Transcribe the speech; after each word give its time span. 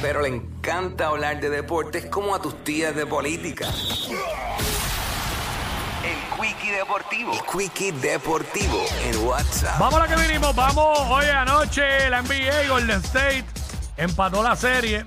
pero 0.00 0.22
le 0.22 0.28
encanta 0.28 1.08
hablar 1.08 1.40
de 1.40 1.50
deportes 1.50 2.06
como 2.06 2.34
a 2.34 2.40
tus 2.40 2.62
tías 2.64 2.94
de 2.94 3.06
política. 3.06 3.66
El 6.04 6.40
Quickie 6.40 6.70
Deportivo. 6.70 7.32
El 7.32 7.40
Quickie 7.40 7.92
Deportivo 7.92 8.84
en 9.04 9.26
WhatsApp. 9.26 9.78
Vamos 9.78 10.00
a 10.00 10.06
que 10.06 10.16
vinimos, 10.16 10.54
vamos. 10.54 10.98
Hoy 11.08 11.26
anoche 11.26 12.08
la 12.10 12.22
NBA 12.22 12.68
Golden 12.68 13.00
State 13.00 13.44
empató 13.96 14.42
la 14.42 14.54
serie. 14.54 15.06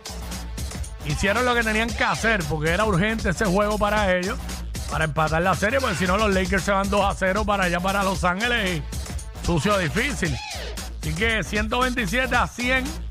Hicieron 1.05 1.45
lo 1.45 1.55
que 1.55 1.63
tenían 1.63 1.89
que 1.89 2.03
hacer 2.03 2.43
porque 2.49 2.71
era 2.71 2.85
urgente 2.85 3.29
ese 3.29 3.45
juego 3.45 3.77
para 3.77 4.15
ellos, 4.15 4.37
para 4.91 5.05
empatar 5.05 5.41
la 5.41 5.55
serie, 5.55 5.79
porque 5.79 5.95
si 5.95 6.05
no 6.05 6.17
los 6.17 6.31
Lakers 6.33 6.63
se 6.63 6.71
van 6.71 6.89
2 6.89 7.05
a 7.05 7.15
0 7.15 7.45
para 7.45 7.63
allá, 7.63 7.79
para 7.79 8.03
Los 8.03 8.23
Ángeles 8.23 8.81
y 8.81 9.45
sucio 9.45 9.77
difícil. 9.77 10.37
Así 11.01 11.15
que 11.15 11.43
127 11.43 12.35
a 12.35 12.45
100 12.45 13.10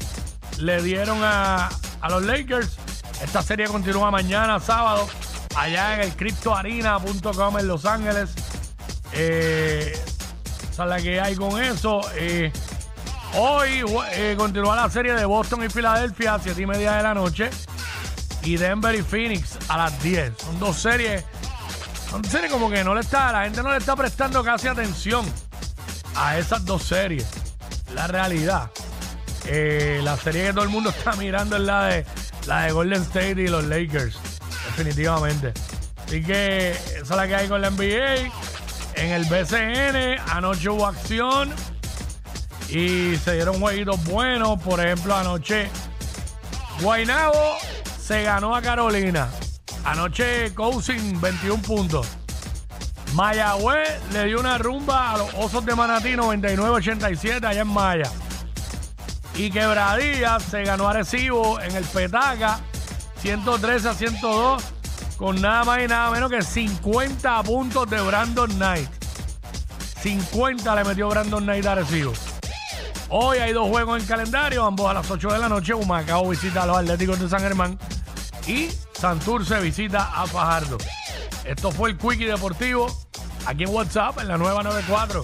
le 0.61 0.83
dieron 0.83 1.23
a, 1.23 1.69
a 2.01 2.09
los 2.11 2.25
Lakers. 2.25 2.77
Esta 3.23 3.43
serie 3.43 3.67
continúa 3.67 4.11
mañana, 4.11 4.61
sábado, 4.61 5.09
allá 5.57 5.95
en 5.95 6.01
el 6.01 6.17
CryptoArena.com 6.17 7.59
en 7.59 7.69
Los 7.69 7.85
Ángeles. 7.85 8.31
Eh, 9.13 9.93
esa 10.71 10.85
es 10.85 10.89
la 10.89 11.01
que 11.01 11.21
hay 11.21 11.35
con 11.37 11.63
eso. 11.63 12.01
Eh, 12.15 12.53
hoy 13.35 13.85
eh, 14.13 14.35
continúa 14.39 14.77
la 14.77 14.89
serie 14.89 15.15
de 15.15 15.25
Boston 15.25 15.65
y 15.65 15.69
Filadelfia 15.69 16.35
a 16.35 16.39
7 16.39 16.61
y 16.63 16.67
media 16.67 16.93
de 16.93 17.03
la 17.03 17.15
noche. 17.15 17.51
Y 18.43 18.57
Denver 18.57 18.95
y 18.95 19.03
Phoenix 19.03 19.59
a 19.69 19.77
las 19.77 20.03
10. 20.03 20.33
Son 20.39 20.59
dos 20.59 20.77
series. 20.79 21.25
Son 22.11 22.25
series 22.25 22.51
como 22.51 22.71
que 22.71 22.83
no 22.83 22.95
le 22.95 23.03
está, 23.03 23.31
la 23.33 23.45
gente 23.45 23.63
no 23.63 23.71
le 23.71 23.77
está 23.77 23.95
prestando 23.95 24.43
casi 24.43 24.67
atención 24.67 25.25
a 26.17 26.39
esas 26.39 26.65
dos 26.65 26.83
series. 26.83 27.27
La 27.95 28.07
realidad. 28.07 28.71
Eh, 29.53 30.01
la 30.05 30.17
serie 30.17 30.45
que 30.45 30.53
todo 30.53 30.63
el 30.63 30.71
mundo 30.71 30.91
está 30.97 31.13
mirando 31.17 31.57
es 31.57 31.63
la 31.63 31.85
de 31.87 32.07
la 32.47 32.63
de 32.63 32.73
Golden 32.73 33.03
State 33.03 33.43
y 33.43 33.49
los 33.49 33.65
Lakers. 33.65 34.17
Definitivamente. 34.67 35.53
Así 36.07 36.23
que 36.23 36.71
esa 36.71 37.01
es 37.01 37.11
la 37.11 37.27
que 37.27 37.35
hay 37.35 37.49
con 37.49 37.61
la 37.61 37.71
NBA. 37.71 38.31
En 38.95 39.11
el 39.11 39.25
BCN 39.25 40.21
anoche 40.31 40.69
hubo 40.69 40.87
acción 40.87 41.51
y 42.69 43.17
se 43.17 43.35
dieron 43.35 43.59
jueguitos 43.59 44.05
buenos. 44.05 44.61
Por 44.63 44.79
ejemplo, 44.79 45.17
anoche 45.17 45.69
Guainabo 46.81 47.57
se 48.01 48.23
ganó 48.23 48.55
a 48.55 48.63
Carolina. 48.63 49.29
Anoche 49.85 50.55
Cousin 50.55 51.21
21 51.21 51.63
puntos. 51.63 52.07
Mayagüez 53.15 54.01
le 54.13 54.27
dio 54.27 54.39
una 54.39 54.59
rumba 54.59 55.13
a 55.13 55.19
los 55.19 55.35
Osos 55.35 55.67
de 55.67 55.75
Manatí 55.75 56.11
99-87 56.11 57.45
allá 57.45 57.63
en 57.63 57.69
Maya. 57.69 58.11
Y 59.35 59.51
Quebradilla 59.51 60.39
se 60.41 60.65
ganó 60.65 60.89
a 60.89 60.93
Recibo 60.93 61.61
en 61.61 61.75
el 61.77 61.85
Petaca 61.85 62.61
113 63.21 63.89
a 63.89 63.95
102 63.95 64.63
con 65.17 65.41
nada 65.41 65.65
más 65.65 65.83
y 65.83 65.87
nada 65.87 66.11
menos 66.11 66.31
que 66.31 66.43
50 66.43 67.43
puntos 67.43 67.89
de 67.91 68.01
Brandon 68.01 68.51
Knight. 68.51 68.89
50 70.03 70.75
le 70.75 70.85
metió 70.85 71.09
Brandon 71.09 71.43
Knight 71.43 71.67
a 71.67 71.75
Recibo. 71.75 72.13
Hoy 73.11 73.39
hay 73.39 73.53
dos 73.53 73.69
juegos 73.69 74.01
en 74.01 74.07
calendario, 74.07 74.65
ambos 74.65 74.89
a 74.89 74.95
las 74.95 75.11
8 75.11 75.33
de 75.33 75.39
la 75.39 75.49
noche. 75.49 75.75
Humacao 75.75 76.29
visita 76.29 76.63
a 76.63 76.67
los 76.67 76.77
Atléticos 76.79 77.19
de 77.21 77.29
San 77.29 77.41
Germán 77.41 77.79
y 78.47 78.71
Santurce 78.93 79.61
visita 79.61 80.11
a 80.15 80.27
Fajardo. 80.27 80.79
Esto 81.45 81.71
fue 81.71 81.91
el 81.91 81.99
Quickie 81.99 82.27
Deportivo 82.27 82.87
aquí 83.47 83.65
en 83.65 83.71
WhatsApp 83.71 84.21
en 84.21 84.29
la 84.29 84.39
nueva 84.39 84.63
94. 84.63 85.23